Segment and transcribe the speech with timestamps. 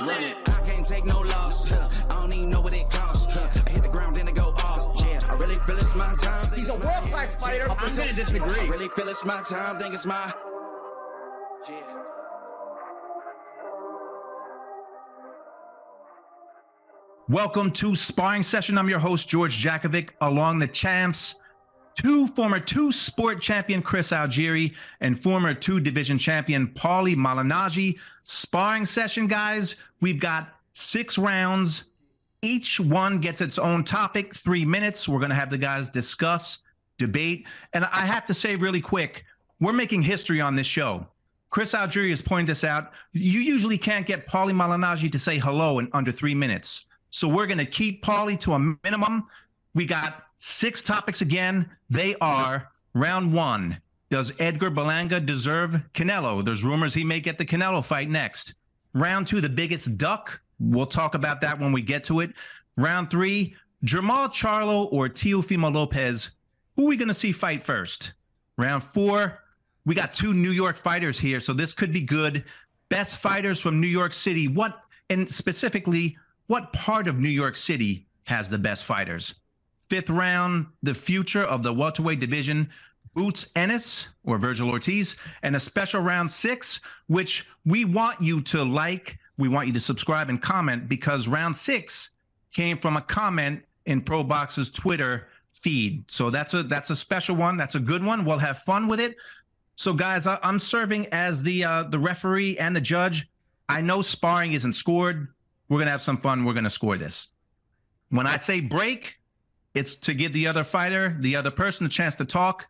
[0.00, 0.36] Run it.
[0.48, 1.64] I can't take no loss.
[1.68, 1.88] Huh.
[2.10, 3.26] I don't even know what it costs.
[3.30, 3.62] Huh.
[3.66, 5.00] I hit the ground, then I go off.
[5.00, 6.52] Yeah, I really feel it's my time.
[6.52, 7.70] He's a world class fighter.
[7.70, 8.68] I'm going to I disagree.
[8.68, 9.78] really feel it's my time.
[9.78, 10.34] Think it's my.
[11.68, 12.02] Yeah.
[17.28, 18.76] Welcome to Sparring Session.
[18.76, 21.36] I'm your host, George Jakovic, along the champs,
[21.94, 27.98] two former two sport champion Chris Algieri and former two division champion Paulie Malignaggi.
[28.24, 29.76] Sparring session, guys.
[30.00, 31.84] We've got six rounds.
[32.42, 35.08] Each one gets its own topic, three minutes.
[35.08, 36.58] We're going to have the guys discuss,
[36.98, 37.46] debate.
[37.72, 39.24] And I have to say, really quick,
[39.60, 41.06] we're making history on this show.
[41.48, 42.92] Chris Algieri has pointed this out.
[43.12, 46.84] You usually can't get Paulie Malignaggi to say hello in under three minutes.
[47.10, 49.28] So we're going to keep Paulie to a minimum.
[49.72, 51.70] We got six topics again.
[51.88, 53.80] They are round one.
[54.10, 56.44] Does Edgar Berlanga deserve Canelo?
[56.44, 58.54] There's rumors he may get the Canelo fight next.
[58.92, 60.40] Round two, the biggest duck.
[60.60, 62.32] We'll talk about that when we get to it.
[62.76, 66.30] Round three, Jamal Charlo or Teofimo Lopez.
[66.76, 68.12] Who are we going to see fight first?
[68.58, 69.42] Round four,
[69.86, 72.44] we got two New York fighters here, so this could be good.
[72.90, 74.48] Best fighters from New York City.
[74.48, 74.78] What,
[75.08, 76.18] and specifically,
[76.48, 79.34] what part of New York City has the best fighters?
[79.88, 82.70] Fifth round, the future of the welterweight division.
[83.14, 85.14] Boots Ennis or Vergil Ortiz,
[85.44, 89.18] and a special round six, which we want you to like.
[89.38, 92.10] We want you to subscribe and comment because round six
[92.52, 96.04] came from a comment in ProBox's Twitter feed.
[96.10, 97.56] So that's a that's a special one.
[97.56, 98.24] That's a good one.
[98.24, 99.16] We'll have fun with it.
[99.76, 103.28] So guys, I, am serving as the uh, the referee and the judge.
[103.68, 105.28] I know sparring isn't scored.
[105.68, 106.44] We're gonna have some fun.
[106.44, 107.28] We're gonna score this.
[108.10, 109.18] When I say break,
[109.74, 112.66] it's to give the other fighter, the other person, a chance to talk.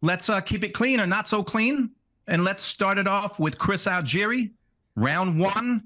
[0.00, 1.90] Let's uh, keep it clean or not so clean,
[2.26, 4.50] and let's start it off with Chris Algieri.
[4.96, 5.84] Round one.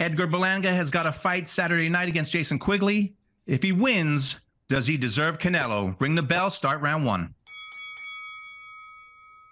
[0.00, 3.14] Edgar Berlanga has got a fight Saturday night against Jason Quigley.
[3.46, 5.98] If he wins, does he deserve Canelo?
[6.00, 6.50] Ring the bell.
[6.50, 7.34] Start round one.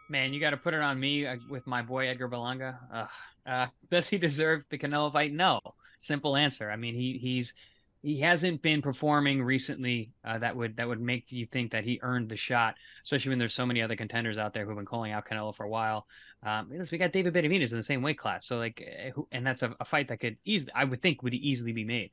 [0.09, 2.77] Man, you got to put it on me uh, with my boy Edgar Berlanga.
[2.93, 3.07] Uh,
[3.47, 5.33] uh, does he deserve the Canelo fight?
[5.33, 5.61] No.
[6.01, 6.71] Simple answer.
[6.71, 7.55] I mean, he he's
[8.03, 12.01] he hasn't been performing recently uh, that would that would make you think that he
[12.03, 12.75] earned the shot,
[13.05, 15.65] especially when there's so many other contenders out there who've been calling out Canelo for
[15.65, 16.07] a while.
[16.45, 19.63] Um, we got David Benavidez in the same weight class, so like, eh, and that's
[19.63, 22.11] a, a fight that could easily, I would think, would easily be made.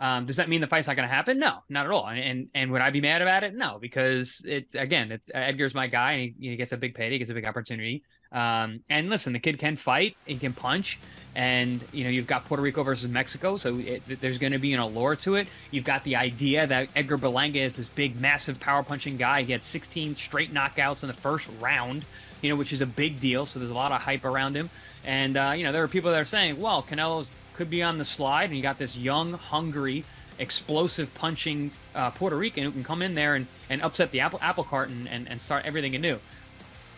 [0.00, 1.38] Um, does that mean the fight's not going to happen?
[1.38, 2.08] No, not at all.
[2.08, 3.54] And and would I be mad about it?
[3.54, 7.12] No, because it again, it's Edgar's my guy, and he, he gets a big payday,
[7.12, 8.02] he gets a big opportunity.
[8.30, 10.98] Um, and listen, the kid can fight, he can punch,
[11.34, 14.74] and you know you've got Puerto Rico versus Mexico, so it, there's going to be
[14.74, 15.48] an allure to it.
[15.70, 19.42] You've got the idea that Edgar Berlanga is this big, massive power punching guy.
[19.42, 22.04] He had 16 straight knockouts in the first round,
[22.42, 23.46] you know, which is a big deal.
[23.46, 24.68] So there's a lot of hype around him.
[25.04, 27.98] And uh, you know there are people that are saying, well, Canelo's could be on
[27.98, 30.04] the slide, and you got this young, hungry,
[30.38, 34.38] explosive punching uh, Puerto Rican who can come in there and, and upset the apple
[34.42, 36.18] apple cart and, and, and start everything anew.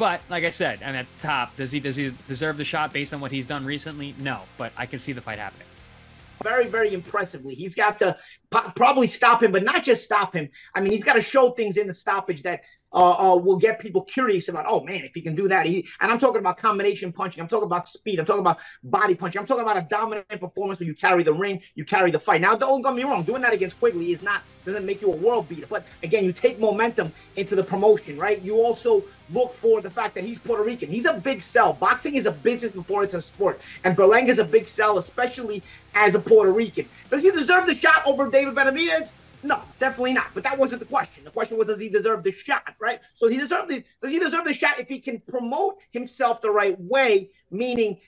[0.00, 1.54] But like I said, I'm at the top.
[1.58, 4.14] Does he does he deserve the shot based on what he's done recently?
[4.18, 5.66] No, but I can see the fight happening
[6.42, 7.54] very, very impressively.
[7.54, 8.16] He's got to
[8.74, 10.48] probably stop him, but not just stop him.
[10.74, 12.62] I mean, he's got to show things in the stoppage that
[12.92, 14.66] uh, uh, will get people curious about.
[14.68, 17.40] Oh man, if he can do that, he, and I'm talking about combination punching.
[17.40, 18.18] I'm talking about speed.
[18.18, 19.40] I'm talking about body punching.
[19.40, 22.40] I'm talking about a dominant performance where you carry the ring, you carry the fight.
[22.40, 23.22] Now, don't get me wrong.
[23.22, 26.32] Doing that against Quigley is not doesn't make you a world beater, but again, you
[26.32, 28.42] take momentum into the promotion, right?
[28.42, 29.02] You also
[29.32, 30.90] look for the fact that he's Puerto Rican.
[30.90, 31.72] He's a big sell.
[31.72, 35.62] Boxing is a business before it's a sport, and Berlanga is a big sell, especially
[35.94, 36.88] as a Puerto Rican.
[37.10, 39.14] Does he deserve the shot over David Benavidez?
[39.42, 40.28] No, definitely not.
[40.34, 41.24] But that wasn't the question.
[41.24, 43.00] The question was, does he deserve the shot, right?
[43.14, 43.82] So he deserved the.
[44.00, 47.30] Does he deserve the shot if he can promote himself the right way?
[47.50, 47.98] Meaning,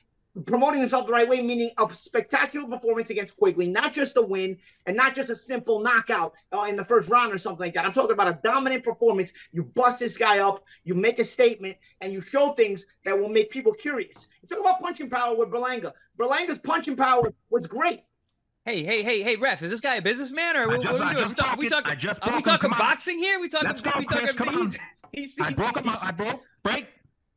[0.46, 4.56] promoting himself the right way, meaning a spectacular performance against Quigley, not just a win
[4.86, 7.84] and not just a simple knockout uh, in the first round or something like that.
[7.84, 9.32] I'm talking about a dominant performance.
[9.52, 13.28] You bust this guy up, you make a statement, and you show things that will
[13.28, 14.28] make people curious.
[14.42, 15.92] You talk about punching power with Berlanga.
[16.18, 18.02] Berlanga's punching power was great.
[18.64, 19.60] Hey, hey, hey, hey, ref!
[19.62, 21.34] Is this guy a businessman or I what, just- what are I we doing?
[21.34, 21.92] talk- we talking,
[22.22, 23.40] are we talking boxing here?
[23.40, 23.66] We talking?
[23.66, 24.34] Let's go, we talking, Chris.
[24.36, 24.76] Come on.
[25.40, 25.84] I broke him.
[25.84, 26.42] he's- I broke.
[26.62, 26.86] Break.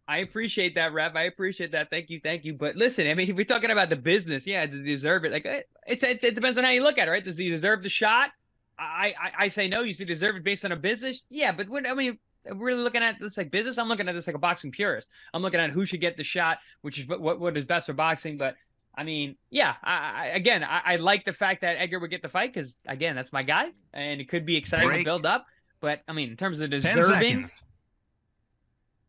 [0.07, 1.15] I appreciate that, ref.
[1.15, 1.89] I appreciate that.
[1.89, 2.53] Thank you, thank you.
[2.53, 5.31] But listen, I mean, if we're talking about the business, yeah, does he deserve it?
[5.31, 7.25] Like, it, it's, it, it depends on how you look at it, right?
[7.25, 8.29] Does he deserve the shot?
[8.77, 9.81] I, I, I say no.
[9.81, 11.23] You deserve it based on a business.
[11.31, 13.79] Yeah, but when I mean, we're really looking at this like business.
[13.79, 15.09] I'm looking at this like a boxing purist.
[15.33, 17.93] I'm looking at who should get the shot, which is what what is best for
[17.93, 18.37] boxing.
[18.37, 18.55] But
[18.97, 22.21] I mean, yeah, I, I, again, I, I like the fact that Edgar would get
[22.21, 24.99] the fight because again, that's my guy, and it could be exciting Break.
[25.01, 25.45] to build up.
[25.81, 27.47] But I mean, in terms of Ten deserving.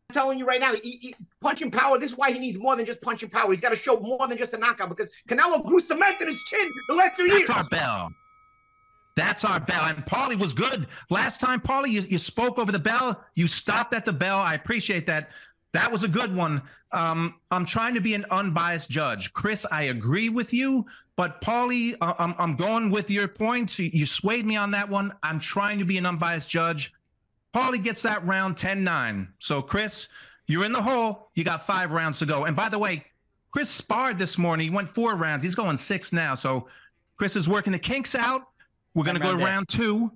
[0.09, 1.99] I'm telling you right now, he, he, punching power.
[1.99, 3.51] This is why he needs more than just punching power.
[3.51, 6.41] He's got to show more than just a knockout because Canelo grew cement in his
[6.43, 7.47] chin the last few years.
[7.47, 8.09] That's our bell.
[9.17, 9.83] That's our bell.
[9.85, 10.87] And Paulie was good.
[11.09, 13.21] Last time, Paulie, you, you spoke over the bell.
[13.35, 14.37] You stopped at the bell.
[14.37, 15.31] I appreciate that.
[15.73, 16.61] That was a good one.
[16.91, 19.33] Um, I'm trying to be an unbiased judge.
[19.33, 20.85] Chris, I agree with you,
[21.15, 23.77] but Paulie, I'm, I'm going with your points.
[23.77, 25.13] You, you swayed me on that one.
[25.23, 26.93] I'm trying to be an unbiased judge.
[27.53, 29.27] Paulie gets that round 10 9.
[29.39, 30.07] So, Chris,
[30.47, 31.29] you're in the hole.
[31.35, 32.45] You got five rounds to go.
[32.45, 33.03] And by the way,
[33.51, 34.69] Chris sparred this morning.
[34.69, 35.43] He went four rounds.
[35.43, 36.35] He's going six now.
[36.35, 36.67] So,
[37.17, 38.43] Chris is working the kinks out.
[38.93, 40.11] We're going to go Round to round two.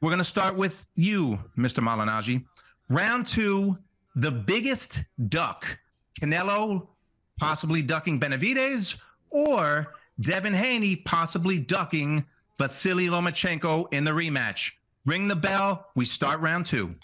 [0.00, 1.82] We're going to start with you, Mr.
[1.82, 2.44] Malignaggi.
[2.88, 3.78] Round two,
[4.14, 5.78] the biggest duck.
[6.20, 6.88] Canelo
[7.38, 8.96] possibly ducking Benavidez
[9.30, 12.24] or Devin Haney possibly ducking
[12.58, 14.72] Vasily Lomachenko in the rematch.
[15.06, 15.86] Ring the bell.
[15.94, 16.94] We start round two.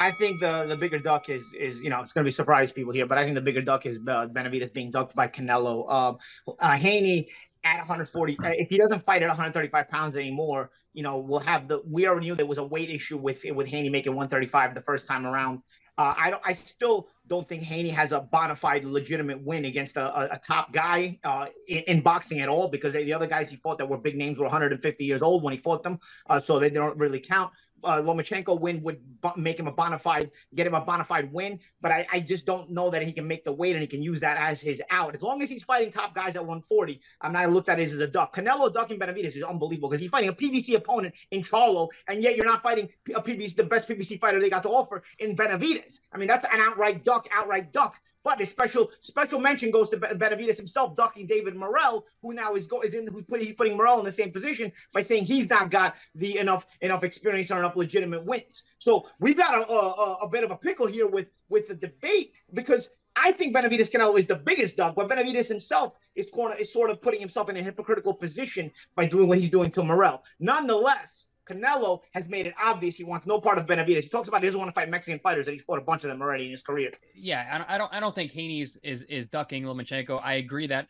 [0.00, 2.72] I think the the bigger duck is is you know it's going to be surprise
[2.72, 5.90] people here, but I think the bigger duck is uh, Benavidez being ducked by Canelo.
[5.90, 6.18] Um,
[6.58, 7.28] uh, Haney
[7.64, 8.38] at 140.
[8.42, 11.82] uh, If he doesn't fight at 135 pounds anymore, you know we'll have the.
[11.86, 15.06] We already knew there was a weight issue with with Haney making 135 the first
[15.06, 15.60] time around.
[16.00, 16.42] Uh, I don't.
[16.46, 20.38] I still don't think Haney has a bona fide, legitimate win against a, a, a
[20.38, 23.76] top guy uh, in, in boxing at all because they, the other guys he fought
[23.76, 26.00] that were big names were 150 years old when he fought them,
[26.30, 27.52] uh, so they don't really count.
[27.82, 29.00] Uh, Lomachenko win would
[29.36, 32.46] make him a bona fide, get him a bona fide win, but I, I just
[32.46, 34.82] don't know that he can make the weight and he can use that as his
[34.90, 35.14] out.
[35.14, 38.06] As long as he's fighting top guys at 140, I'm not looked at as a
[38.06, 38.34] duck.
[38.34, 42.36] Canelo ducking Benavidez is unbelievable because he's fighting a PBC opponent in Charlo, and yet
[42.36, 46.00] you're not fighting a PBC, the best PBC fighter they got to offer in Benavidez.
[46.12, 47.96] I mean, that's an outright duck, outright duck.
[48.22, 52.66] But a special special mention goes to Benavidez himself ducking David Morrell, who now is
[52.66, 55.48] go is in who put he's putting Morrell in the same position by saying he's
[55.48, 58.64] not got the enough enough experience or enough legitimate wins.
[58.78, 62.34] So we've got a, a, a bit of a pickle here with with the debate
[62.54, 66.72] because I think Benavidez Canelo is the biggest dog, but Benavidez himself is, corner, is
[66.72, 70.22] sort of putting himself in a hypocritical position by doing what he's doing to Morrell.
[70.38, 74.04] Nonetheless, Canelo has made it obvious he wants no part of Benavidez.
[74.04, 76.04] He talks about he doesn't want to fight Mexican fighters, and he's fought a bunch
[76.04, 76.92] of them already in his career.
[77.14, 80.20] yeah, I don't, I don't, think Haney is, is, is ducking Lomachenko.
[80.22, 80.86] I agree that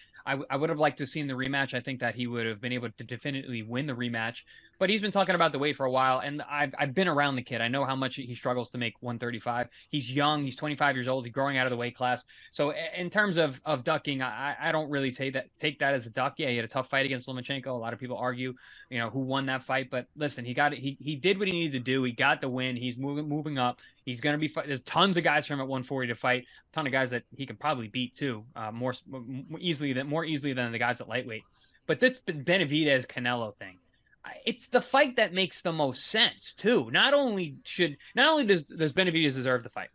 [0.51, 1.75] I, would have liked to have seen the rematch.
[1.75, 4.43] I think that he would have been able to definitively win the rematch.
[4.79, 7.37] But he's been talking about the weight for a while, and I've, I've been around
[7.37, 7.61] the kid.
[7.61, 9.69] I know how much he struggles to make 135.
[9.91, 10.43] He's young.
[10.43, 11.27] He's 25 years old.
[11.27, 12.25] He's growing out of the weight class.
[12.51, 16.07] So in terms of of ducking, I, I don't really take that take that as
[16.07, 16.35] a duck.
[16.39, 17.67] Yeah, he had a tough fight against Lomachenko.
[17.67, 18.55] A lot of people argue,
[18.89, 19.91] you know, who won that fight.
[19.91, 20.79] But listen, he got it.
[20.79, 22.03] He he did what he needed to do.
[22.05, 22.75] He got the win.
[22.75, 23.81] He's moving moving up.
[24.05, 24.49] He's going to be.
[24.49, 26.45] Fight- There's tons of guys for him at 140 to fight.
[26.73, 30.09] A ton of guys that he can probably beat too, uh, more, more easily than
[30.09, 31.43] more easily than the guys at lightweight.
[31.87, 33.79] But this Benavidez Canelo thing,
[34.45, 36.91] it's the fight that makes the most sense too.
[36.91, 39.89] Not only should not only does does Benavidez deserve the fight,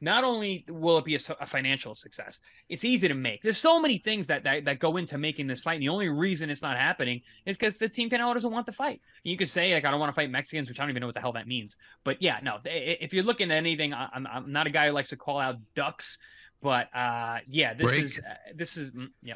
[0.00, 3.40] not only will it be a, a financial success, it's easy to make.
[3.42, 5.74] There's so many things that, that that go into making this fight.
[5.74, 8.72] And the only reason it's not happening is because the team Canelo doesn't want the
[8.72, 9.00] fight.
[9.22, 11.06] You could say like I don't want to fight Mexicans, which I don't even know
[11.06, 11.76] what the hell that means.
[12.04, 12.58] But yeah, no.
[12.64, 15.56] If you're looking at anything, I'm I'm not a guy who likes to call out
[15.74, 16.18] ducks.
[16.60, 18.02] But uh, yeah, this Break.
[18.02, 19.34] is uh, this is mm, yeah.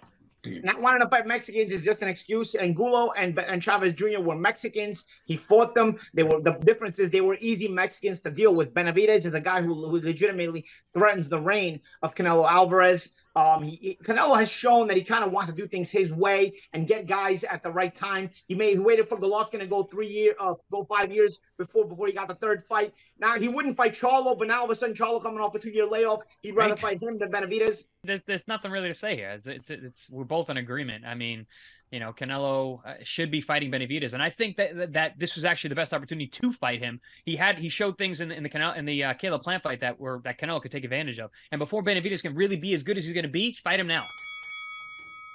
[0.62, 2.54] Not wanting to fight Mexicans is just an excuse.
[2.54, 4.20] Angulo and and Chavez Jr.
[4.20, 5.04] were Mexicans.
[5.24, 5.98] He fought them.
[6.14, 8.74] They were the difference is they were easy Mexicans to deal with.
[8.74, 13.10] Benavidez is a guy who, who legitimately threatens the reign of Canelo Alvarez.
[13.36, 16.54] Um, he, Canelo has shown that he kind of wants to do things his way
[16.72, 18.30] and get guys at the right time.
[18.48, 21.86] He made he waited for Golovkin to go three year, uh, go five years before
[21.86, 22.94] before he got the third fight.
[23.18, 25.58] Now he wouldn't fight Charlo, but now all of a sudden Charlo coming off a
[25.58, 26.80] two year layoff, he'd rather Right.
[26.80, 27.84] fight him than Benavidez.
[28.04, 29.30] there's there's nothing really to say here.
[29.30, 31.04] It's it's, it's we're both in agreement.
[31.04, 31.46] I mean,
[31.90, 35.44] you know, Canelo uh, should be fighting Benavidez, and I think that that- this was
[35.44, 37.00] actually the best opportunity to fight him.
[37.24, 39.62] He had he showed things in the, in the Canelo in the uh, Caleb Plant
[39.62, 41.30] fight that were that Canelo could take advantage of.
[41.52, 43.86] And before Benavidez can really be as good as he's going to be, fight him
[43.86, 44.04] now.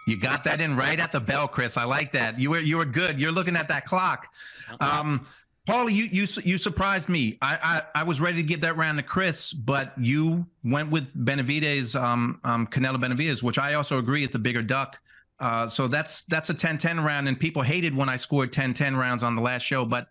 [0.08, 1.78] You got that in right at the bell, Chris.
[1.78, 2.40] I like that.
[2.40, 3.20] You were you were good.
[3.20, 4.34] You're looking at that clock.
[4.80, 5.28] Um,
[5.68, 7.38] Paulie, you you you surprised me.
[7.42, 11.14] I, I I was ready to give that round to Chris, but you went with
[11.16, 15.00] Benavidez, um, um, Canelo Benavidez, which I also agree is the bigger duck.
[15.42, 19.24] Uh, so that's that's a 10-10 round, and people hated when I scored 10-10 rounds
[19.24, 20.08] on the last show, but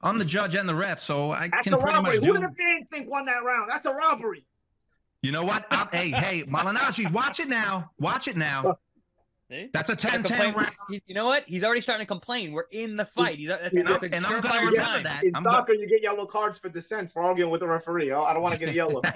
[0.00, 2.16] I'm the judge and the ref, so I That's can a pretty robbery.
[2.18, 2.40] much Who do.
[2.40, 3.68] do the fans think won that round?
[3.70, 4.46] That's a robbery.
[5.22, 5.66] You know what?
[5.70, 7.90] i hey, hey, Malignaggi, watch it now.
[7.98, 8.78] Watch it now.
[9.50, 9.68] See?
[9.72, 10.70] That's a 10-10 round.
[10.88, 11.44] he- you know what?
[11.46, 12.52] He's already starting to complain.
[12.52, 13.38] We're in the fight.
[13.38, 15.22] He's, that's, And I'm- that's a and I'm gonna surefire remember that.
[15.24, 18.10] In I'm go- soccer, you get yellow cards for dissent for arguing with the referee.
[18.12, 19.02] Oh, I don't want to get a yellow.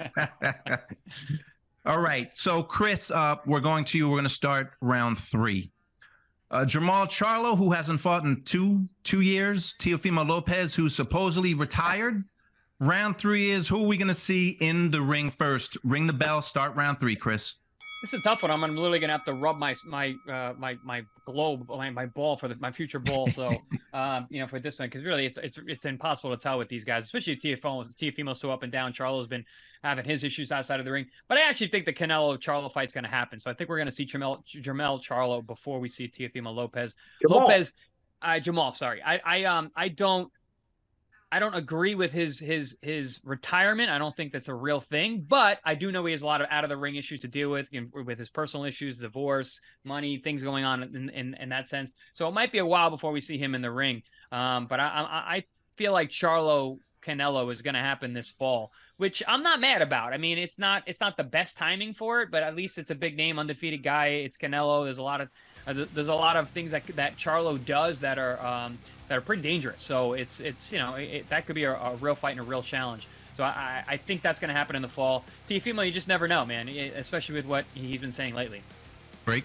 [1.85, 2.35] All right.
[2.35, 4.07] So, Chris, uh, we're going to.
[4.07, 5.71] We're going to start round three.
[6.51, 9.73] Uh, Jamal Charlo, who hasn't fought in two two years.
[9.79, 12.23] Teofimo Lopez, who supposedly retired.
[12.79, 15.77] Round three is who are we going to see in the ring first?
[15.83, 16.41] Ring the bell.
[16.41, 17.55] Start round three, Chris.
[18.01, 18.49] This is a tough one.
[18.49, 22.35] I'm literally gonna have to rub my my uh, my my globe, my, my ball
[22.35, 23.27] for the, my future ball.
[23.27, 23.55] So,
[23.93, 26.67] um, you know, for this one, because really, it's it's it's impossible to tell with
[26.67, 27.85] these guys, especially Tiafoe.
[27.95, 28.91] Tiafoe's so up and down.
[28.91, 29.45] Charlo's been
[29.83, 32.91] having his issues outside of the ring, but I actually think the Canelo Charlo fight's
[32.91, 33.39] gonna happen.
[33.39, 36.95] So I think we're gonna see Jamel Jamel Charlo before we see Teofimo Lopez.
[37.21, 37.41] Jamal.
[37.41, 37.71] Lopez,
[38.23, 38.73] uh, Jamal.
[38.73, 40.31] Sorry, I I um I don't.
[41.31, 43.89] I don't agree with his his his retirement.
[43.89, 46.41] I don't think that's a real thing, but I do know he has a lot
[46.41, 48.97] of out of the ring issues to deal with, you know, with his personal issues,
[48.97, 51.93] divorce, money, things going on in, in in that sense.
[52.13, 54.03] So it might be a while before we see him in the ring.
[54.31, 55.43] Um, but I I, I
[55.77, 60.13] feel like Charlo Canelo is going to happen this fall, which I'm not mad about.
[60.13, 62.91] I mean, it's not it's not the best timing for it, but at least it's
[62.91, 64.07] a big name, undefeated guy.
[64.07, 64.83] It's Canelo.
[64.83, 65.29] There's a lot of
[65.67, 68.77] uh, there's a lot of things that that Charlo does that are um,
[69.11, 69.83] that are pretty dangerous.
[69.83, 72.39] So it's it's you know it, it- that could be a, a real fight and
[72.39, 73.07] a real challenge.
[73.35, 75.25] So I, I I think that's going to happen in the fall.
[75.49, 76.69] Teofimo, you just never know, man.
[76.69, 78.61] Especially with what he's been saying lately.
[79.25, 79.43] Break.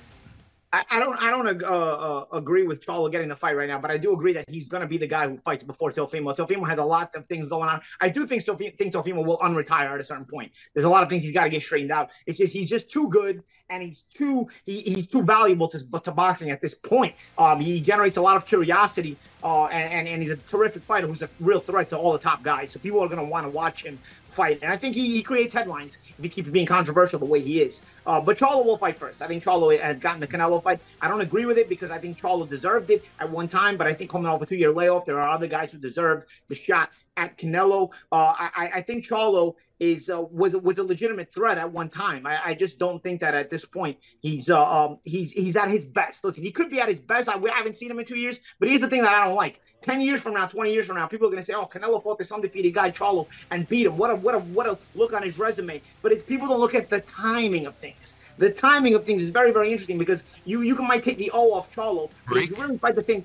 [0.73, 3.79] I, I don't I don't uh, uh, agree with Charlo getting the fight right now,
[3.81, 6.37] but I do agree that he's going to be the guy who fights before Teofimo.
[6.37, 7.81] Teofimo has a lot of things going on.
[8.01, 10.53] I do think Teofimo, think Teofimo will unretire at a certain point.
[10.75, 12.11] There's a lot of things he's got to get straightened out.
[12.27, 16.13] It's just he's just too good and he's too he, he's too valuable to, to
[16.13, 17.15] boxing at this point.
[17.39, 21.07] Um, he generates a lot of curiosity uh, and, and and he's a terrific fighter
[21.07, 22.71] who's a real threat to all the top guys.
[22.71, 25.23] So people are going to want to watch him fight, and I think he, he
[25.23, 27.83] creates headlines if he keeps being controversial the way he is.
[28.07, 29.23] Uh, but Charlo will fight first.
[29.23, 30.81] I think Charlo has gotten the Canelo fight.
[31.01, 33.87] I don't agree with it because I think Charlo deserved it at one time, but
[33.87, 36.91] I think coming off a two-year layoff, there are other guys who deserved the shot
[37.17, 37.93] at Canelo.
[38.13, 42.27] Uh, I, I think Charlo is uh, was was a legitimate threat at one time.
[42.27, 45.71] I, I just don't think that at this point he's uh, um, he's he's at
[45.71, 46.25] his best.
[46.25, 47.29] Listen, he could be at his best.
[47.29, 49.35] I, we haven't seen him in two years, but here's the thing that I don't
[49.35, 51.67] like: ten years from now, twenty years from now, people are going to say, "Oh,
[51.67, 53.97] Canelo fought this undefeated guy Charlo and beat him.
[53.97, 56.75] What a what a what a look on his resume." But it's people don't look
[56.75, 58.17] at the timing of things.
[58.39, 61.31] The timing of things is very very interesting because you you can might take the
[61.33, 63.25] O off Charlo, but if you really fight the same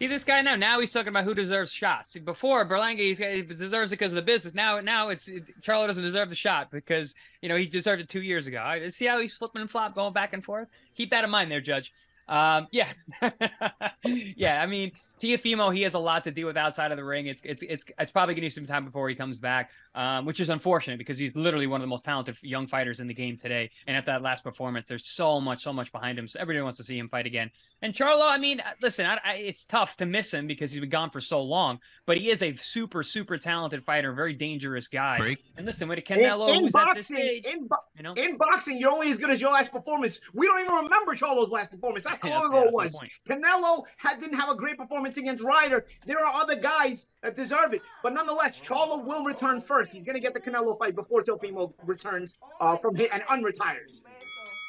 [0.00, 0.56] See this guy now.
[0.56, 2.16] Now he's talking about who deserves shots.
[2.16, 4.54] Before Berlanga, he deserves it because of the business.
[4.54, 5.28] Now, now it's
[5.60, 8.62] Charlo doesn't deserve the shot because you know he deserved it two years ago.
[8.62, 10.68] I, see how he's flipping and flop, going back and forth.
[10.96, 11.92] Keep that in mind, there, Judge.
[12.28, 12.90] Um, yeah,
[14.06, 14.62] yeah.
[14.62, 17.26] I mean, Teofimo, he has a lot to deal with outside of the ring.
[17.26, 20.24] It's it's it's it's probably going to be some time before he comes back, um,
[20.24, 23.14] which is unfortunate because he's literally one of the most talented young fighters in the
[23.14, 23.70] game today.
[23.86, 26.26] And at that last performance, there's so much, so much behind him.
[26.26, 27.50] So everybody wants to see him fight again.
[27.82, 30.88] And Charlo, I mean, listen, I, I, it's tough to miss him because he's been
[30.90, 35.18] gone for so long, but he is a super, super talented fighter, very dangerous guy.
[35.18, 35.44] Break.
[35.56, 38.02] And listen, with a in, Canelo in who's at this boxing, stage, in, bo- you
[38.02, 40.20] know, in boxing, you're only as good as your last performance.
[40.34, 42.04] We don't even remember Charlo's last performance.
[42.04, 43.00] That's how Yeah, long that's- ago it was.
[43.28, 45.84] Canelo had, didn't have a great performance against Ryder.
[46.06, 49.92] There are other guys that deserve it, but nonetheless, Charlo will return first.
[49.92, 54.02] He's going to get the Canelo fight before Teofimo returns uh, from hit and unretires.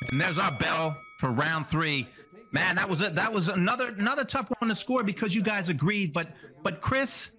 [0.10, 2.08] And there's our bell for round three.
[2.52, 3.16] Man, that was it.
[3.16, 6.12] That was another another tough one to score because you guys agreed.
[6.12, 6.30] But
[6.64, 7.30] but Chris,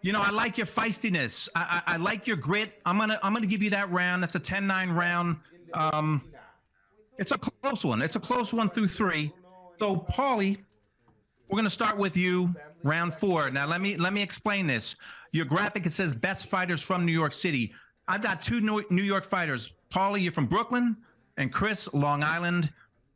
[0.00, 1.50] you know I like your feistiness.
[1.54, 2.72] I I, I like your grit.
[2.86, 4.22] I'm gonna I'm gonna give you that round.
[4.22, 5.36] That's a 10-9 round.
[5.74, 6.22] Um,
[7.18, 8.00] it's a close one.
[8.00, 9.32] It's a close one through three.
[9.78, 10.63] So Paulie,
[11.48, 12.54] we're gonna start with you.
[12.82, 13.50] Round four.
[13.50, 14.96] Now let me let me explain this.
[15.32, 17.72] Your graphic it says best fighters from New York City.
[18.08, 19.74] I've got two New York fighters.
[19.90, 20.96] Paulie, you're from Brooklyn,
[21.36, 22.72] and Chris, Long Island.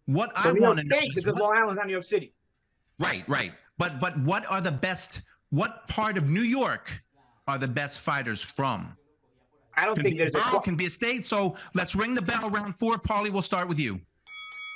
[0.07, 2.05] What So I want to know State, is because what- Long Island's not New York
[2.05, 2.33] City.
[2.99, 3.53] right, right.
[3.77, 5.23] But but what are the best?
[5.51, 7.03] What part of New York
[7.47, 8.97] are the best fighters from?
[9.77, 10.61] I don't Can think a there's a.
[10.65, 11.25] can be a state.
[11.25, 12.51] So let's ring the bell.
[12.51, 12.95] Round four.
[12.95, 14.01] Paulie, we'll start with you.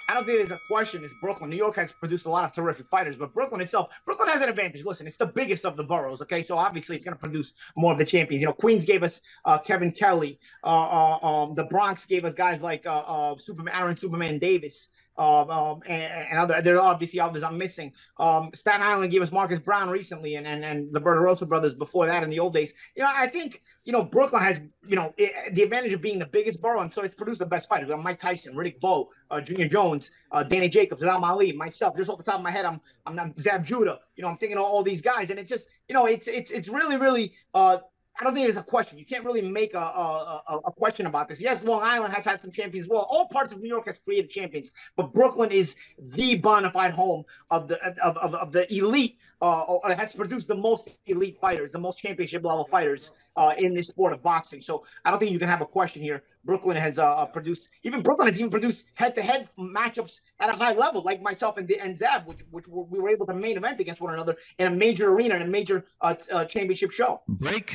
[0.08, 1.04] I don't think there's a question.
[1.04, 1.48] It's Brooklyn.
[1.48, 4.48] New York has produced a lot of terrific fighters, but Brooklyn itself, Brooklyn has an
[4.48, 4.84] advantage.
[4.84, 6.20] Listen, it's the biggest of the boroughs.
[6.22, 8.42] Okay, so obviously it's going to produce more of the champions.
[8.42, 10.40] You know, Queens gave us uh, Kevin Kelly.
[10.64, 14.90] Uh, uh, um, the Bronx gave us guys like uh, uh, Superman, Aaron Superman Davis.
[15.22, 16.60] Um, um, and, and, other.
[16.60, 17.92] There are obviously others I'm missing.
[18.18, 22.06] Um, Staten Island gave us Marcus Browne recently, and and and the Berterosa brothers before
[22.06, 22.74] that in the old days.
[22.96, 26.18] You know, I think you know Brooklyn has you know it, the advantage of being
[26.18, 27.88] the biggest borough, and so it's produced the best fighters.
[28.02, 31.96] Mike Tyson, Riddick Bowe, uh, Junior Jones, uh, Danny Jacobs, Ram Ali, myself.
[31.96, 34.00] Just off the top of my head, I'm I'm, I'm Zab Judah.
[34.16, 36.50] You know, I'm thinking of all these guys, and it's just you know it's it's
[36.50, 37.78] it's really really uh
[38.20, 38.98] I don't think it's a question.
[38.98, 41.40] You can't really make a, a, a, question about this.
[41.40, 43.06] Yes, Long Island has had some champions well.
[43.10, 47.24] All parts of New York has created champions, but Brooklyn is the bona fide home
[47.50, 49.18] of the of, of, of the elite.
[49.40, 53.88] Uh, has produced the most elite fighters, the most championship level fighters uh, in this
[53.88, 54.60] sport of boxing.
[54.60, 56.22] So I don't think you can have a question here.
[56.44, 60.50] Brooklyn has uh, uh produced even Brooklyn has even produced head to head matchups at
[60.50, 63.56] a high level, like myself and, and Zab, which which we were able to main
[63.56, 67.20] event against one another in a major arena in a major uh, uh, championship show.
[67.26, 67.74] Break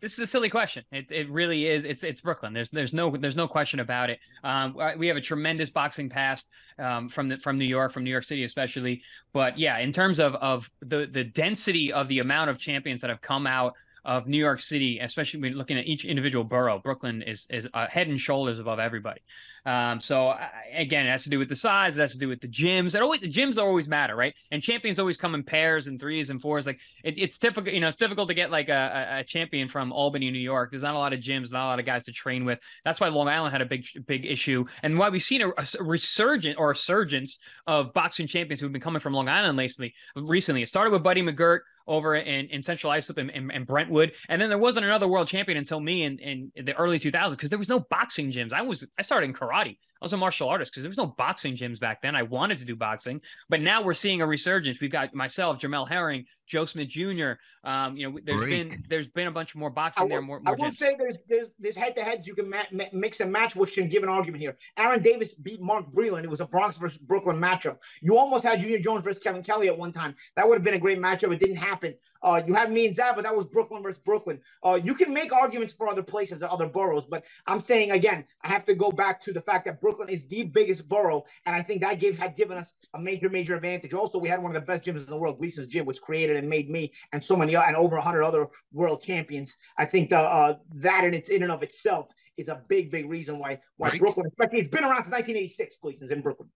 [0.00, 0.84] this is a silly question.
[0.92, 1.84] It, it really is.
[1.84, 2.52] It's it's Brooklyn.
[2.52, 4.18] There's there's no there's no question about it.
[4.44, 8.10] Um, we have a tremendous boxing past um, from the from New York, from New
[8.10, 9.02] York City especially.
[9.32, 13.10] But yeah, in terms of of the the density of the amount of champions that
[13.10, 13.74] have come out
[14.08, 17.86] of New York City, especially when looking at each individual borough, Brooklyn is is uh,
[17.88, 19.20] head and shoulders above everybody.
[19.66, 21.94] Um, so uh, again, it has to do with the size.
[21.94, 22.94] It has to do with the gyms.
[22.94, 24.34] It always the gyms always matter, right?
[24.50, 26.66] And champions always come in pairs and threes and fours.
[26.66, 29.92] Like it, it's difficult, you know, it's difficult to get like a, a, champion from
[29.92, 30.70] Albany, New York.
[30.70, 32.60] There's not a lot of gyms, not a lot of guys to train with.
[32.86, 35.84] That's why Long Island had a big big issue, and why we've seen a, a
[35.84, 37.36] resurgence or a surgence
[37.66, 39.92] of boxing champions who've been coming from Long Island lately.
[40.16, 44.12] Recently, it started with Buddy McGirt over in, in Central Islip and, Brentwood.
[44.28, 47.48] And then there wasn't another world champion until me in, in the early 2000s because
[47.48, 48.52] there was no boxing gyms.
[48.52, 49.78] I was I started in karate.
[50.00, 52.14] I was a martial artist because there was no boxing gyms back then.
[52.14, 54.80] I wanted to do boxing, but now we're seeing a resurgence.
[54.80, 57.32] We've got myself, Jamel Herring, Joe Smith Jr.
[57.64, 58.70] Um, you know, there's Great.
[58.70, 60.22] been there's been a bunch more boxing will, there.
[60.22, 60.72] More, more I will gyms.
[60.72, 63.74] say there's there's there's head to heads you can ma- ma- mix and match, which
[63.74, 64.56] can give an argument here.
[64.76, 66.22] Aaron Davis beat Mark Breland.
[66.22, 67.78] It was a Bronx versus Brooklyn matchup.
[68.00, 70.14] You almost had Junior Jones versus Kevin Kelly at one time.
[70.36, 71.32] That would have been a great matchup.
[71.32, 71.94] It didn't happen.
[72.22, 74.40] Uh, you had me and Zab, but that was Brooklyn versus Brooklyn.
[74.62, 78.24] Uh, you can make arguments for other places, or other boroughs, but I'm saying again,
[78.44, 81.24] I have to go back to the fact that Brooklyn is the biggest biggest borough,
[81.46, 83.94] and I think that gave had given us a major, major advantage.
[83.94, 86.36] Also, we had one of the best gyms in the world, Gleason's Gym, which created
[86.36, 89.56] and made me and so many and over hundred other world champions.
[89.78, 93.08] I think the, uh, that in its in and of itself is a big, big
[93.08, 94.00] reason why why right.
[94.00, 95.78] Brooklyn, especially it's been around since 1986.
[95.78, 96.50] Gleason's in Brooklyn.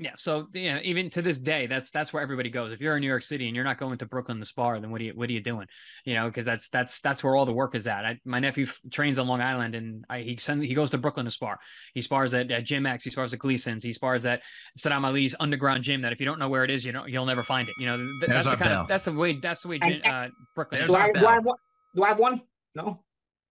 [0.00, 2.70] Yeah, so you know, even to this day, that's that's where everybody goes.
[2.70, 4.92] If you're in New York City and you're not going to Brooklyn to spar, then
[4.92, 5.66] what are you what are you doing?
[6.04, 8.04] You know, because that's that's that's where all the work is at.
[8.04, 11.24] I, my nephew trains on Long Island, and I, he send, he goes to Brooklyn
[11.24, 11.58] to spar.
[11.94, 14.42] He spars at, at Gym X, he spars at Gleason's, he spars at
[14.78, 16.02] Saddam Ali's underground gym.
[16.02, 17.74] That if you don't know where it is, you don't you'll never find it.
[17.80, 20.86] You know, th- that's the kind of that's the way that's the way uh, Brooklyn.
[20.86, 22.40] Do I, do, I, do I have one?
[22.76, 23.02] No.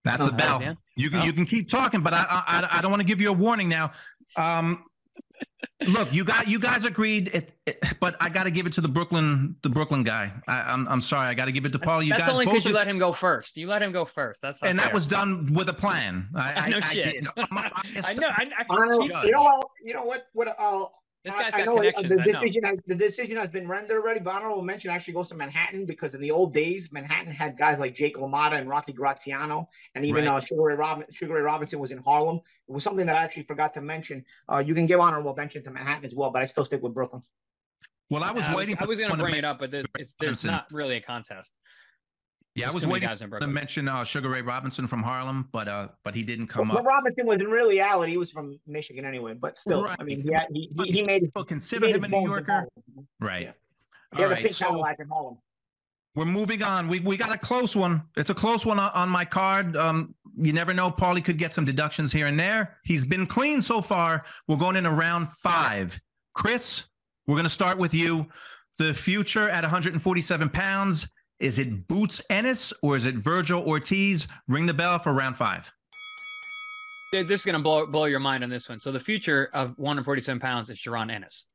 [0.06, 0.78] That's the bell.
[0.96, 1.26] You can oh.
[1.26, 3.68] you can keep talking, but I I, I don't want to give you a warning
[3.68, 3.92] now.
[4.38, 4.86] Um,
[5.88, 8.82] Look, you got you guys agreed, it, it, but I got to give it to
[8.82, 10.32] the Brooklyn the Brooklyn guy.
[10.48, 12.02] I, am I'm, I'm sorry, I got to give it to Paul.
[12.02, 13.58] You that's guys only because you let him go first.
[13.58, 14.42] You let him go first.
[14.42, 14.88] That's and fair.
[14.88, 16.30] that was done with a plan.
[16.36, 17.28] I, I know I, shit.
[17.38, 17.72] I,
[18.04, 18.30] I know.
[18.30, 19.68] I, you know what?
[19.84, 20.28] You know what?
[20.34, 20.56] What?
[20.58, 20.86] Uh,
[21.28, 22.10] this guy's got I know connections.
[22.10, 24.20] The decision, has, the decision has been rendered already.
[24.20, 27.80] But honorable mention actually goes to Manhattan because in the old days, Manhattan had guys
[27.80, 30.36] like Jake LaMotta and Rocky Graziano, and even right.
[30.36, 32.38] uh, Sugar, Ray Rob- Sugar Ray Robinson was in Harlem.
[32.38, 34.24] It was something that I actually forgot to mention.
[34.48, 36.94] Uh, you can give honorable mention to Manhattan as well, but I still stick with
[36.94, 37.22] Brooklyn.
[38.10, 38.76] Well, I was I waiting.
[38.76, 39.86] Was, I was going to bring it up, but there's,
[40.20, 41.56] there's not really a contest.
[42.58, 43.08] Yeah, I was waiting
[43.40, 46.80] to mention uh, Sugar Ray Robinson from Harlem, but uh, but he didn't come well,
[46.80, 46.86] up.
[46.86, 49.96] Robinson was in reality he was from Michigan anyway, but still, right.
[50.00, 51.32] I mean, he he, he, he made his.
[51.48, 52.68] Consider him a New Yorker,
[53.20, 53.44] right?
[53.44, 53.52] Yeah.
[54.16, 55.38] He All right, so in Harlem.
[56.16, 56.88] We're moving on.
[56.88, 58.02] We we got a close one.
[58.18, 59.78] It's a close one on my card.
[59.78, 60.90] Um, you never know.
[60.90, 62.78] Paulie could get some deductions here and there.
[62.84, 64.26] He's been clean so far.
[64.48, 66.00] We're going into round five.
[66.34, 66.86] Chris,
[67.28, 68.28] we're going to start with you.
[68.80, 71.08] The future at 147 pounds
[71.40, 74.28] is it Boots Ennis or is it Vergil Ortiz?
[74.48, 75.72] Ring the bell for round five.
[77.14, 78.80] This is going to blow blow your mind on this one.
[78.80, 81.46] So the future of 147 pounds is Jaron Ennis.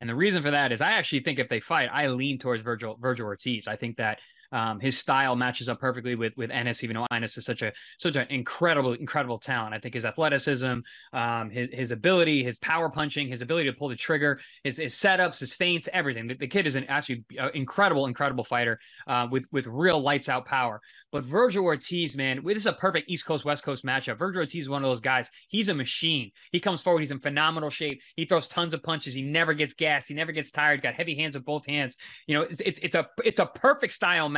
[0.00, 2.62] And the reason for that is I actually think if they fight, I lean towards
[2.62, 3.66] Vergil, Vergil Ortiz.
[3.66, 4.18] I think that
[4.52, 7.72] um, his style matches up perfectly with with Ennis, even though Ennis is such a
[7.98, 9.74] such an incredible incredible talent.
[9.74, 10.78] I think his athleticism,
[11.12, 14.94] um, his his ability, his power punching, his ability to pull the trigger, his, his
[14.94, 16.28] setups, his feints, everything.
[16.28, 20.28] The, the kid is an actually uh, incredible incredible fighter uh, with with real lights
[20.28, 20.80] out power.
[21.10, 24.18] But Vergil Ortiz, man, this is a perfect East Coast West Coast matchup.
[24.18, 25.30] Vergil Ortiz is one of those guys.
[25.48, 26.30] He's a machine.
[26.52, 27.00] He comes forward.
[27.00, 28.02] He's in phenomenal shape.
[28.16, 29.14] He throws tons of punches.
[29.14, 30.08] He never gets gassed.
[30.08, 30.82] He never gets tired.
[30.82, 31.96] Got heavy hands with both hands.
[32.26, 34.37] You know, it's, it's, it's a it's a perfect style matchup,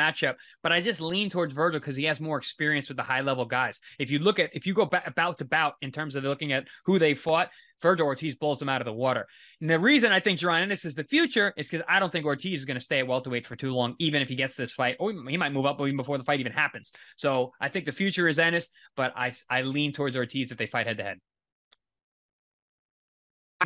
[0.63, 3.45] but I just lean towards Vergil because he has more experience with the high level
[3.45, 3.81] guys.
[3.99, 6.67] If you look at if you go bout to bout in terms of looking at
[6.85, 7.51] who they fought,
[7.83, 9.27] Vergil Ortiz blows them out of the water.
[9.61, 12.27] And the reason I think Jaron Ennis is the future is because I don't think
[12.27, 14.73] Ortiz is going to stay at welterweight for too long, even if he gets this
[14.73, 16.93] fight, or he might move up even before the fight even happens.
[17.17, 20.67] So I think the future is Ennis, but I I lean towards Ortiz if they
[20.67, 21.19] fight head to head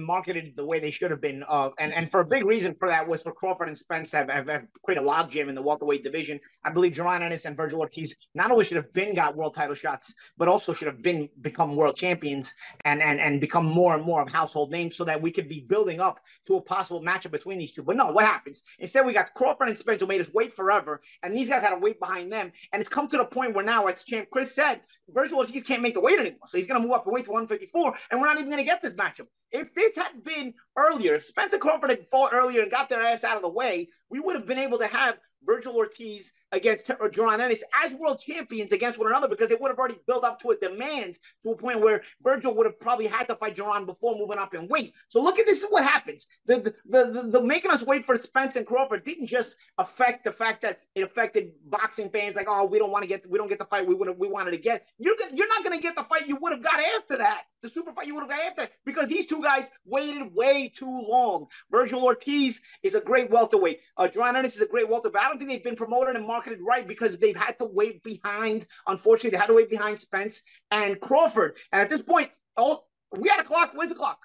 [0.01, 1.45] marketed the way they should have been.
[1.47, 4.29] Uh, and, and for a big reason for that was for Crawford and Spence have,
[4.29, 6.41] have, have created a logjam in the welterweight division.
[6.65, 9.75] I believe Jaron Ennis and Vergil Ortiz not only should have been got world title
[9.75, 12.55] shots, but also should have been become world champions
[12.85, 15.61] and, and, and become more and more of household names so that we could be
[15.61, 17.83] building up to a possible matchup between these two.
[17.83, 18.65] But no, what happens?
[18.81, 21.71] Instead, we got Crawford and Spence who made us wait forever, and these guys had
[21.71, 22.51] to wait behind them.
[22.73, 24.81] And it's come to the point where now, as Champ Chris said,
[25.15, 26.49] Vergil Ortiz can't make the weight anymore.
[26.49, 28.59] So he's going to move up the weight to 154, and we're not even going
[28.59, 29.27] to get this matchup.
[29.53, 33.37] If had been earlier, if Spencer Crawford had fought earlier and got their ass out
[33.37, 37.65] of the way, we would have been able to have Vergil Ortiz against Jaron Ennis
[37.85, 40.57] as world champions against one another because they would have already built up to a
[40.57, 44.39] demand to a point where Vergil would have probably had to fight Jaron before moving
[44.39, 44.95] up in weight.
[45.09, 46.29] So look at this is what happens.
[46.47, 50.25] The the, the, the, the making us wait for Spence and Crawford didn't just affect
[50.25, 53.39] the fact that it affected boxing fans like, oh, we don't want to get we
[53.39, 54.87] don't get the fight we would we wanted to get.
[54.99, 57.43] You're you're not gonna get the fight you would have got after that.
[57.63, 60.87] The super fight you would have got after because these two guys waited way too
[61.09, 61.47] long.
[61.73, 63.81] Vergil Ortiz is a great welterweight.
[63.97, 65.15] Uh, Jaron Ennis is a great welterweight.
[65.35, 68.67] I don't think they've been promoted and marketed right because they've had to wait behind.
[68.87, 71.57] Unfortunately, they had to wait behind Spence and Crawford.
[71.73, 73.73] And at this point, oh, we had a clock.
[73.75, 74.21] Where's the clock?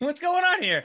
[0.00, 0.82] What's going on here?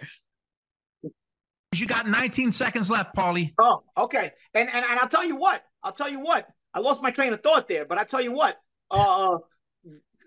[1.73, 3.55] You got 19 seconds left, Paulie.
[3.57, 4.29] Oh, okay.
[4.53, 5.63] And, and and I'll tell you what.
[5.81, 6.47] I'll tell you what.
[6.75, 8.57] I lost my train of thought there, but I tell you what.
[8.91, 9.37] Uh,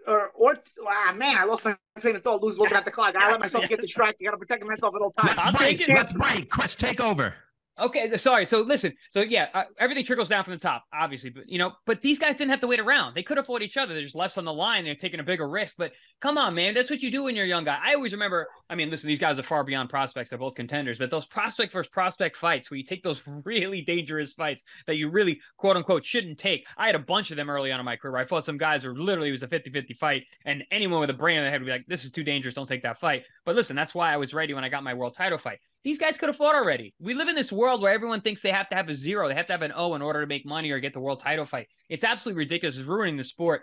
[0.08, 2.42] or, or ah, man, I lost my train of thought.
[2.42, 3.14] Lose looking at the clock.
[3.16, 4.24] I let myself get distracted.
[4.24, 5.36] I got to protect myself at all times.
[5.36, 5.88] Let's break.
[5.88, 6.50] Let's break.
[6.50, 7.36] Chris, take over.
[7.78, 8.46] Okay, sorry.
[8.46, 8.94] So listen.
[9.10, 11.28] So yeah, uh, everything trickles down from the top, obviously.
[11.28, 13.14] But you know, but these guys didn't have to wait around.
[13.14, 13.92] They could fought each other.
[13.92, 14.84] There's less on the line.
[14.84, 15.76] They're taking a bigger risk.
[15.76, 17.78] But come on, man, that's what you do when you're a young guy.
[17.82, 18.48] I always remember.
[18.70, 20.30] I mean, listen, these guys are far beyond prospects.
[20.30, 20.96] They're both contenders.
[20.96, 25.10] But those prospect versus prospect fights, where you take those really dangerous fights that you
[25.10, 26.66] really quote unquote shouldn't take.
[26.78, 28.16] I had a bunch of them early on in my career.
[28.16, 31.36] I fought some guys who literally was a 50-50 fight, and anyone with a brain
[31.36, 32.54] in their head would be like, "This is too dangerous.
[32.54, 34.92] Don't take that fight." But listen, that's why I was ready when I got my
[34.92, 35.60] world title fight.
[35.84, 36.92] These guys could have fought already.
[36.98, 39.34] We live in this world where everyone thinks they have to have a zero, they
[39.34, 41.44] have to have an O in order to make money or get the world title
[41.46, 41.68] fight.
[41.88, 42.76] It's absolutely ridiculous.
[42.76, 43.62] It's ruining the sport.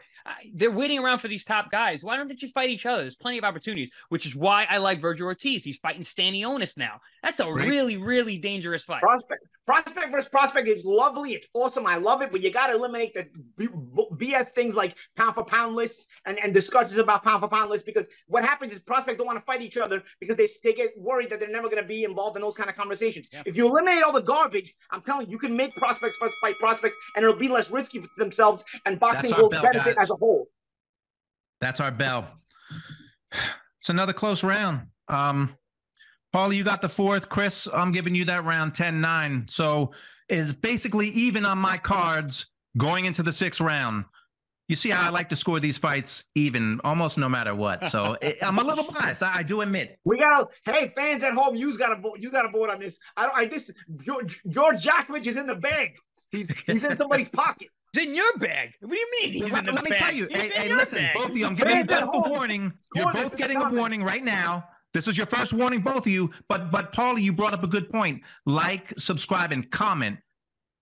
[0.56, 2.02] they're waiting around for these top guys.
[2.02, 3.02] Why don't they just fight each other?
[3.02, 5.66] There's plenty of opportunities, which is why I like Vergil Ortiz.
[5.66, 7.02] He's fighting Stanionis now.
[7.22, 9.02] That's a really, really dangerous fight.
[9.02, 11.34] Prospect, prospect versus prospect is lovely.
[11.34, 11.86] It's awesome.
[11.86, 13.28] I love it, but you got to eliminate the
[14.14, 17.86] BS things like pound for pound lists and, and discussions about pound for pound lists
[17.86, 20.92] because what happens is prospect don't want to fight each other because they, they get
[20.98, 23.30] worried that they're never going to be involved in those kind of conversations.
[23.32, 23.44] Yeah.
[23.46, 26.98] If you eliminate all the garbage, I'm telling you, you can make prospects fight prospects
[27.16, 30.04] and it'll be less risky for themselves and boxing will benefit guys.
[30.04, 30.48] as a whole.
[31.62, 32.40] That's our bell.
[33.80, 34.88] It's another close round.
[35.08, 35.56] Um,
[36.34, 37.30] Paulie, you got the fourth.
[37.30, 39.46] Chris, I'm giving you that round 10 9.
[39.48, 39.92] So
[40.30, 44.06] it's basically even on my cards going into the sixth round.
[44.70, 47.86] You see how I like to score these fights even, almost no matter what.
[47.86, 49.22] So eh, I'm a little biased.
[49.22, 50.00] I, I, do admit.
[50.06, 51.56] We got hey fans at home.
[51.56, 52.20] You got to vote.
[52.20, 52.98] You got to vote on this.
[53.18, 53.38] I don't.
[53.38, 53.72] I this
[54.02, 55.98] George, George Jakovich is in the bag.
[56.32, 57.68] He's he's in somebody's pocket.
[57.94, 58.74] It's in your bag.
[58.80, 59.34] What do you mean?
[59.34, 59.76] He's in the bag.
[59.76, 59.92] Let bag?
[59.92, 60.28] me tell you.
[60.28, 61.16] He's hey, hey listen, bag.
[61.16, 61.46] both of you.
[61.46, 62.74] I'm giving you both a warning.
[62.96, 64.64] You're both getting a warning right now.
[64.94, 66.32] This is your first warning, both of you.
[66.48, 68.22] But but Paulie, you brought up a good point.
[68.46, 70.20] Like, subscribe, and comment.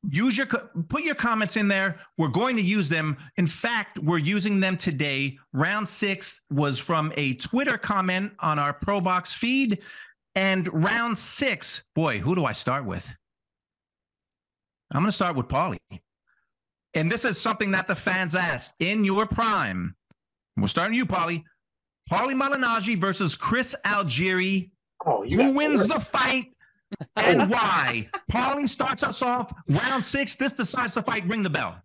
[0.09, 1.99] Use your put your comments in there.
[2.17, 3.17] We're going to use them.
[3.37, 5.37] In fact, we're using them today.
[5.53, 9.79] Round six was from a Twitter comment on our ProBox feed,
[10.33, 11.83] and round six.
[11.93, 13.11] Boy, who do I start with?
[14.91, 15.77] I'm going to start with Paulie.
[16.93, 19.95] And this is something that the fans asked in your prime.
[20.57, 21.43] We're starting you, Paulie.
[22.09, 24.71] Paulie Malignaggi versus Chris Algieri.
[25.05, 26.51] Oh, Who wins the fight
[27.15, 28.10] and why?
[28.32, 30.36] Paulie starts us off round six.
[30.36, 31.27] This decides the fight.
[31.27, 31.82] Ring the bell.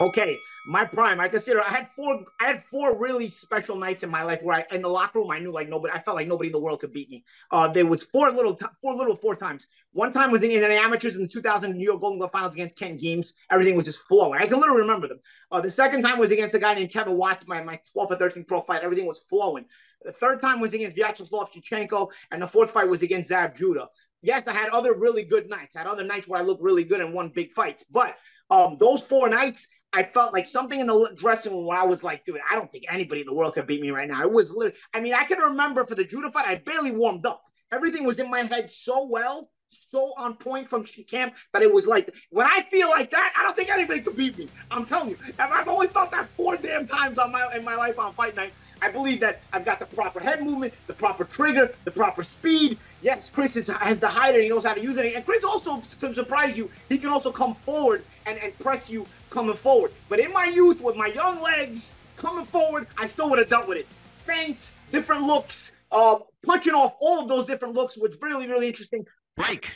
[0.00, 1.20] Okay, my prime.
[1.20, 2.24] I consider I had four.
[2.40, 5.30] I had four really special nights in my life where I in the locker room
[5.30, 5.92] I knew like nobody.
[5.94, 7.24] I felt like nobody in the world could beat me.
[7.50, 9.66] Uh, there was four little, four little, four times.
[9.92, 12.54] One time was in, in the amateurs in the 2000 New York Golden Glove Finals
[12.54, 13.34] against Ken Games.
[13.50, 14.40] Everything was just flowing.
[14.42, 15.20] I can literally remember them.
[15.50, 18.16] Uh, the second time was against a guy named Kevin Watts, my my 12th or
[18.16, 18.82] 13th pro fight.
[18.82, 19.66] Everything was flowing.
[20.04, 23.88] The third time was against Vyacheslav Senchenko, and the fourth fight was against Zab Judah
[24.22, 25.76] yes, I had other really good nights.
[25.76, 27.84] I had other nights where I looked really good and won big fights.
[27.90, 28.16] But
[28.50, 32.02] um, those four nights, I felt like something in the dressing room where I was
[32.02, 34.22] like, dude, I don't think anybody in the world could beat me right now.
[34.22, 37.26] It was literally, I mean, I can remember for the Judah fight, I barely warmed
[37.26, 37.42] up.
[37.72, 41.86] Everything was in my head so well so on point from camp that it was
[41.86, 44.48] like when I feel like that, I don't think anybody could beat me.
[44.70, 47.98] I'm telling you, I've only felt that four damn times on my in my life
[47.98, 48.52] on fight night.
[48.82, 52.78] I believe that I've got the proper head movement, the proper trigger, the proper speed.
[53.00, 55.14] Yes, Chris is, has the hider, he knows how to use it.
[55.14, 56.68] And Chris also can surprise you.
[56.88, 59.92] He can also come forward and, and press you coming forward.
[60.08, 63.68] But in my youth, with my young legs coming forward, I still would have dealt
[63.68, 63.86] with it.
[64.26, 69.06] Feints, different looks, uh, punching off all of those different looks was really, really interesting.
[69.36, 69.72] Break.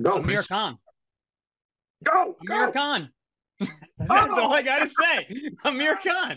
[0.00, 0.46] Go, Amir Chris.
[0.46, 0.78] Khan.
[2.04, 2.72] Go, Amir go.
[2.72, 3.10] Khan.
[4.08, 5.50] That's all I gotta say.
[5.64, 6.36] Amir oh, Khan.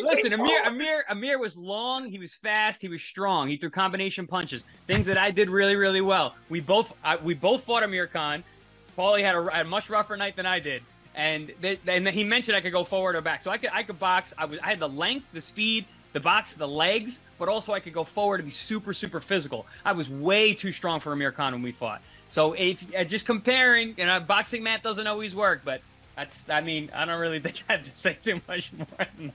[0.00, 0.42] Listen, oh.
[0.42, 0.64] Amir.
[0.64, 2.08] Amir, Amir was long.
[2.08, 2.82] He was fast.
[2.82, 3.48] He was strong.
[3.48, 6.34] He threw combination punches, things that I did really, really well.
[6.48, 8.42] We both, I, we both fought Amir Khan.
[8.98, 10.82] Paulie had a, had a much rougher night than I did,
[11.14, 13.82] and th- and he mentioned I could go forward or back, so I could, I
[13.82, 14.34] could box.
[14.36, 17.80] I was, I had the length, the speed, the box, the legs, but also I
[17.80, 19.66] could go forward and be super, super physical.
[19.84, 22.00] I was way too strong for Amir Khan when we fought.
[22.30, 25.82] So if uh, just comparing, you know, boxing mat doesn't always work, but
[26.16, 29.32] that's, I mean, I don't really think I have to say too much more than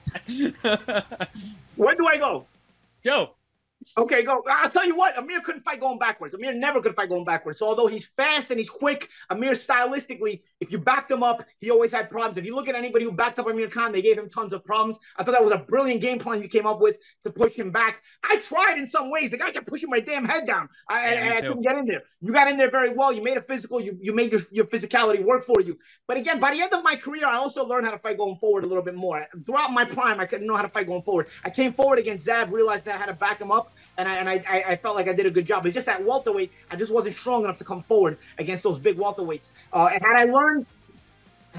[0.62, 1.28] that.
[1.76, 2.46] Where do I go?
[3.04, 3.34] Joe,
[3.96, 4.42] Okay, go.
[4.48, 6.34] I'll tell you what, Amir couldn't fight going backwards.
[6.34, 7.58] Amir never could fight going backwards.
[7.58, 11.70] So although he's fast and he's quick, Amir stylistically, if you backed him up, he
[11.70, 12.38] always had problems.
[12.38, 14.64] If you look at anybody who backed up Amir Khan, they gave him tons of
[14.64, 14.98] problems.
[15.16, 17.70] I thought that was a brilliant game plan you came up with to push him
[17.70, 18.02] back.
[18.22, 19.30] I tried in some ways.
[19.30, 20.68] The guy kept pushing my damn head down.
[20.88, 22.02] I, Yeah, and I couldn't get in there.
[22.20, 23.12] You got in there very well.
[23.12, 23.80] You made it physical.
[23.80, 25.78] You, you made your, your physicality work for you.
[26.06, 28.36] But again, by the end of my career, I also learned how to fight going
[28.36, 29.26] forward a little bit more.
[29.46, 31.28] Throughout my prime, I couldn't know how to fight going forward.
[31.44, 34.16] I came forward against Zab, realized that I had to back him up, and I
[34.16, 35.62] and I, I, felt like I did a good job.
[35.62, 38.96] But just at welterweight, I just wasn't strong enough to come forward against those big
[38.96, 39.52] welterweights.
[39.72, 40.66] Uh, and had I learned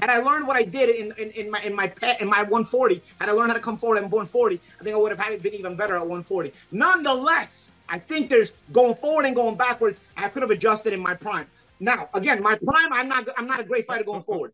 [0.00, 2.42] had I learned what I did in, in, in my in my pet in my
[2.42, 5.20] 140, had I learned how to come forward at 140, I think I would have
[5.20, 6.52] had it been even better at 140.
[6.70, 10.00] Nonetheless, I think there's going forward and going backwards.
[10.16, 11.46] I could have adjusted in my prime.
[11.78, 14.52] Now, again, my prime, I'm not I'm not a great fighter going forward.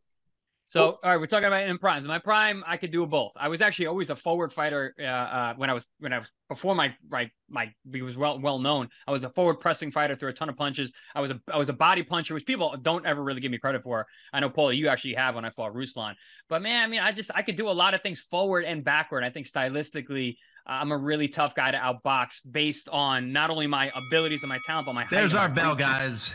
[0.68, 2.06] So, all right, we're talking about in primes.
[2.06, 3.32] My prime, I could do both.
[3.36, 6.30] I was actually always a forward fighter uh, uh, when I was when I was
[6.50, 8.90] before my my my he was well well known.
[9.06, 10.92] I was a forward pressing fighter, threw a ton of punches.
[11.14, 13.56] I was a I was a body puncher, which people don't ever really give me
[13.56, 14.06] credit for.
[14.34, 16.16] I know Paul, you actually have when I fought Ruslan.
[16.50, 18.84] But man, I mean, I just I could do a lot of things forward and
[18.84, 19.24] backward.
[19.24, 23.90] I think stylistically, I'm a really tough guy to outbox based on not only my
[23.96, 26.34] abilities and my talent, but my height There's our bell, guys.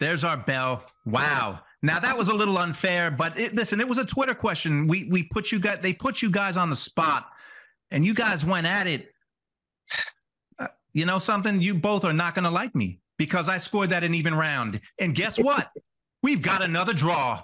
[0.00, 0.82] There's our bell.
[1.04, 1.60] Wow.
[1.82, 4.86] Now that was a little unfair, but it, listen, it was a Twitter question.
[4.88, 7.26] We we put you guys, they put you guys on the spot,
[7.90, 9.12] and you guys went at it.
[10.58, 11.60] Uh, You know something?
[11.62, 14.80] You both are not going to like me because I scored that an even round.
[14.98, 15.70] And guess what?
[16.22, 17.42] We've got another draw.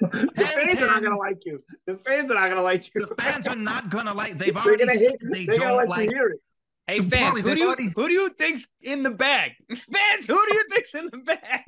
[0.00, 1.62] The fans are not gonna like you.
[1.86, 3.06] The fans are not gonna like you.
[3.06, 4.36] The fans are not going to like.
[4.36, 6.10] They've They're already gonna said they they're don't like to like.
[6.10, 6.40] hear it.
[6.86, 9.52] Hey Paulie, fans, who do you already- who do you think's in the bag?
[9.70, 11.62] Fans, who do you think's in the bag?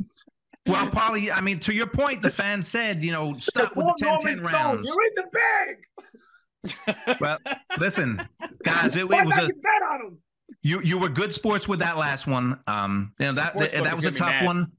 [0.69, 3.93] Well, Paulie, I mean, to your point, the fan said, you know, stop with the
[3.93, 4.89] Quote 10 Norman 10 Stone, rounds.
[4.89, 7.19] You're in the bag.
[7.21, 7.39] Well,
[7.79, 8.21] listen,
[8.65, 10.19] guys, it, it was a you bet on him?
[10.63, 12.59] you you were good sports with that last one.
[12.67, 14.45] Um, you know that Sports that, book that is was a tough mad.
[14.47, 14.73] one,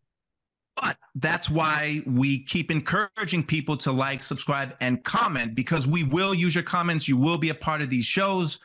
[0.82, 6.34] but that's why we keep encouraging people to like, subscribe, and comment because we will
[6.34, 7.08] use your comments.
[7.08, 8.60] You will be a part of these shows.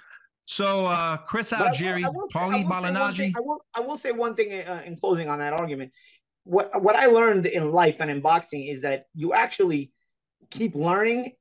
[0.46, 3.32] So, uh, Chris But I Algieri, I will say- I Paulie will Malignaggi.
[3.34, 5.90] I will, I will say one thing uh, in closing on that argument.
[6.44, 9.92] What what I learned in life and in boxing is that you actually
[10.50, 11.32] keep learning,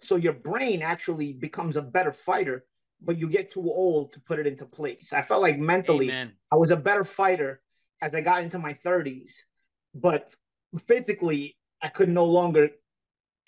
[0.00, 2.64] so your brain actually becomes a better fighter,
[3.02, 5.12] but you get too old to put it into place.
[5.12, 6.32] I felt like mentally Amen.
[6.50, 7.60] I was a better fighter
[8.00, 9.30] as I got into my 30s,
[9.94, 10.34] but
[10.86, 12.70] physically I could no longer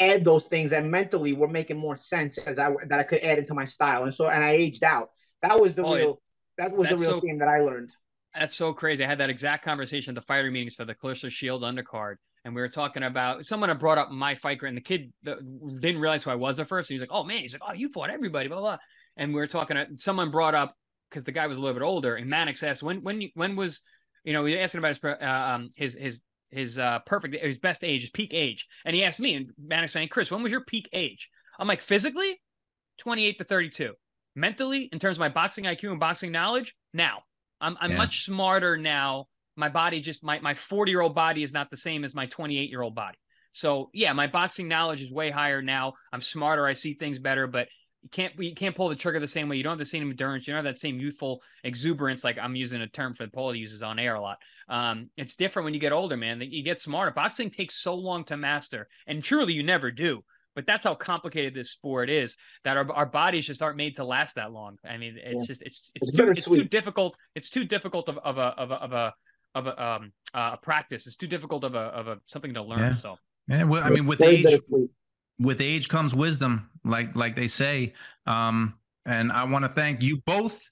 [0.00, 3.38] add those things that mentally were making more sense as I that I could add
[3.38, 4.04] into my style.
[4.04, 5.10] And so and I aged out.
[5.42, 6.22] That was the Oh, real
[6.58, 7.90] that was the real so- thing that I learned.
[8.38, 9.04] That's so crazy.
[9.04, 12.16] I had that exact conversation at the fighter meetings for the Claressa Shield undercard.
[12.44, 16.00] And we were talking about someone had brought up my fight and the kid didn't
[16.00, 16.88] realize who I was at first.
[16.88, 18.78] And he was like, Oh man, he's like, Oh, you fought everybody, blah blah.
[19.16, 20.74] And we were talking someone brought up
[21.10, 23.82] because the guy was a little bit older, and Mannix asked when when when was
[24.24, 27.58] you know, he was asking about his uh, um his his his uh perfect his
[27.58, 28.66] best age, his peak age.
[28.84, 31.30] And he asked me, and Mannix saying, Chris, when was your peak age?
[31.58, 32.40] I'm like, physically,
[32.98, 33.94] 28 to 32.
[34.36, 37.22] Mentally, in terms of my boxing IQ and boxing knowledge, now.
[37.60, 37.96] I'm I'm Yeah.
[37.98, 39.26] much smarter now.
[39.56, 42.26] My body just my my 40 year old body is not the same as my
[42.26, 43.18] 28 year old body.
[43.52, 45.94] So yeah, my boxing knowledge is way higher now.
[46.12, 46.66] I'm smarter.
[46.66, 47.68] I see things better, but
[48.02, 49.56] you can't you can't pull the trigger the same way.
[49.56, 50.46] You don't have the same endurance.
[50.46, 52.24] You don't have that same youthful exuberance.
[52.24, 54.38] Like I'm using a term for the Paul uses on air a lot.
[54.68, 56.38] Um, it's different when you get older, man.
[56.38, 57.10] That you get smarter.
[57.10, 60.24] Boxing takes so long to master, and truly, you never do.
[60.54, 62.36] But that's how complicated this sport is.
[62.64, 64.78] That our, our bodies just aren't made to last that long.
[64.84, 65.46] I mean, it's yeah.
[65.46, 67.16] just it's it's, it's too it's too difficult.
[67.34, 69.14] It's too difficult of, of a of a of a
[69.54, 71.06] of a um uh, practice.
[71.06, 72.80] It's too difficult of a of a something to learn.
[72.80, 72.94] Yeah.
[72.96, 73.16] So
[73.48, 74.60] yeah, well, I mean, with age,
[75.38, 77.94] with age comes wisdom, like like they say.
[78.26, 78.74] Um,
[79.06, 80.62] and I want to thank you both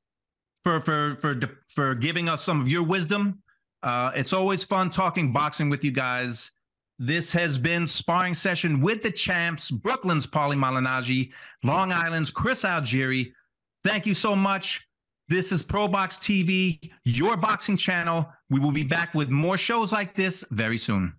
[0.60, 3.42] for for for for giving us some of your wisdom.
[3.82, 6.52] Uh, it's always fun talking boxing with you guys.
[6.98, 11.30] This has been sparring session with the champs, Brooklyn's Paulie Malignaggi,
[11.62, 13.32] Long Island's Chris Algieri.
[13.84, 14.88] Thank you so much.
[15.28, 18.28] This is ProBox TV, your boxing channel.
[18.50, 21.14] We will be back with more shows like this very soon.